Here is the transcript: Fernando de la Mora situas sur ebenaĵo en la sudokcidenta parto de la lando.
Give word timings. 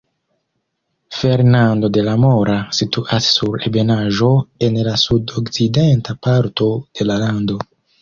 Fernando 1.17 1.91
de 1.97 2.05
la 2.07 2.15
Mora 2.23 2.57
situas 2.79 3.29
sur 3.37 3.69
ebenaĵo 3.71 4.33
en 4.71 4.83
la 4.91 4.97
sudokcidenta 5.05 6.21
parto 6.31 6.75
de 6.97 7.13
la 7.13 7.25
lando. 7.29 7.65